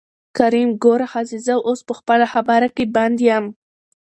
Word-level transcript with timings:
کريم: 0.37 0.69
ګوره 0.83 1.07
ښځې 1.13 1.37
زه 1.47 1.53
اوس 1.67 1.79
په 1.87 1.93
خپله 1.99 2.25
خبره 2.33 2.67
کې 2.75 2.85
بند 2.95 3.17
يم. 3.29 3.45